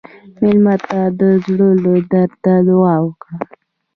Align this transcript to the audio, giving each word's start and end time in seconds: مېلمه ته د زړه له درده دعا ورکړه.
مېلمه 0.41 0.75
ته 0.87 0.99
د 1.19 1.21
زړه 1.45 1.69
له 1.83 1.93
درده 2.11 2.55
دعا 2.67 2.95
ورکړه. 3.05 3.37